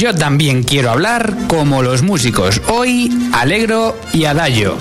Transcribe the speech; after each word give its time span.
Yo 0.00 0.14
también 0.14 0.62
quiero 0.62 0.90
hablar 0.90 1.34
como 1.46 1.82
los 1.82 2.02
músicos. 2.02 2.62
Hoy, 2.68 3.12
Alegro 3.34 4.00
y 4.14 4.24
Adagio. 4.24 4.78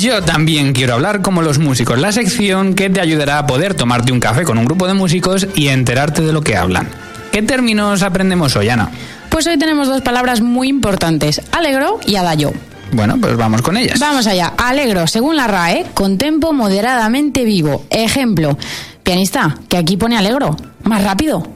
Yo 0.00 0.20
también 0.22 0.72
quiero 0.72 0.94
hablar 0.94 1.22
como 1.22 1.40
los 1.42 1.60
músicos, 1.60 1.96
la 2.00 2.10
sección 2.10 2.74
que 2.74 2.90
te 2.90 3.00
ayudará 3.00 3.38
a 3.38 3.46
poder 3.46 3.74
tomarte 3.74 4.10
un 4.10 4.18
café 4.18 4.42
con 4.42 4.58
un 4.58 4.64
grupo 4.64 4.88
de 4.88 4.94
músicos 4.94 5.46
y 5.54 5.68
enterarte 5.68 6.22
de 6.22 6.32
lo 6.32 6.42
que 6.42 6.56
hablan. 6.56 6.88
¿Qué 7.30 7.42
términos 7.42 8.02
aprendemos 8.02 8.56
hoy, 8.56 8.70
Ana? 8.70 8.90
Pues 9.28 9.46
hoy 9.46 9.56
tenemos 9.56 9.86
dos 9.86 10.02
palabras 10.02 10.40
muy 10.40 10.66
importantes, 10.66 11.40
alegro 11.52 12.00
y 12.04 12.16
adagio. 12.16 12.52
Bueno, 12.96 13.18
pues 13.20 13.36
vamos 13.36 13.60
con 13.60 13.76
ellas. 13.76 14.00
Vamos 14.00 14.26
allá. 14.26 14.54
Alegro, 14.56 15.06
según 15.06 15.36
la 15.36 15.46
RAE, 15.46 15.84
con 15.92 16.16
tempo 16.16 16.54
moderadamente 16.54 17.44
vivo. 17.44 17.84
Ejemplo, 17.90 18.56
pianista, 19.02 19.54
que 19.68 19.76
aquí 19.76 19.98
pone 19.98 20.16
alegro. 20.16 20.56
Más 20.82 21.04
rápido. 21.04 21.46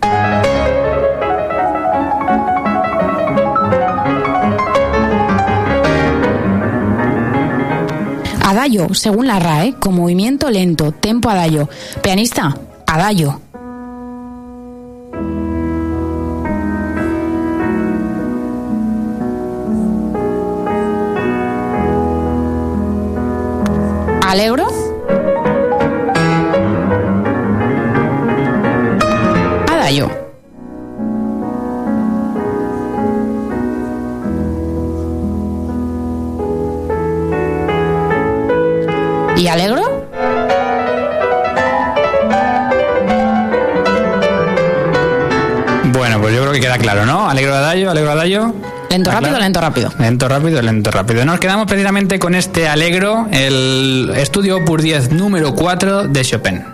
Adagio, 8.45 8.93
según 8.93 9.27
la 9.27 9.39
RAE, 9.39 9.77
con 9.81 9.95
movimiento 9.95 10.51
lento, 10.51 10.93
tempo 10.93 11.31
adagio. 11.31 11.71
Pianista, 12.03 12.55
adagio. 12.87 13.41
Alegro. 24.31 24.69
Adagio. 29.69 30.09
¿Y 39.37 39.49
alegro? 39.49 40.07
Bueno, 45.87 46.21
pues 46.21 46.33
yo 46.33 46.43
creo 46.43 46.53
que 46.53 46.61
queda 46.61 46.79
claro, 46.79 47.05
¿no? 47.05 47.29
Alegro 47.29 47.57
Adagio, 47.57 47.91
Alegro 47.91 48.13
Adagio. 48.13 48.55
Lento, 48.91 49.11
¿Está 49.11 49.21
rápido, 49.21 49.31
claro? 49.31 49.45
lento, 49.45 49.61
rápido. 49.61 49.93
Lento, 50.01 50.29
rápido, 50.29 50.63
lento, 50.63 50.91
rápido. 50.91 51.25
Nos 51.25 51.39
quedamos 51.39 51.67
precisamente 51.69 52.19
con 52.19 52.35
este 52.35 52.69
Alegro, 52.69 53.29
el 53.31 54.11
estudio 54.17 54.57
Opus 54.57 54.83
10 54.83 55.13
número 55.13 55.55
4 55.55 56.09
de 56.09 56.25
Chopin. 56.25 56.65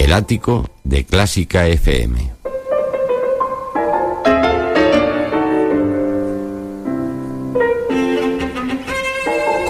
El 0.00 0.14
ático 0.14 0.66
de 0.82 1.04
Clásica 1.04 1.66
FM. 1.66 2.32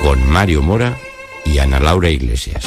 Con 0.01 0.31
Mario 0.31 0.63
Mora 0.63 0.97
y 1.45 1.59
Ana 1.59 1.81
Laura 1.81 2.11
Iglesias. 2.11 2.65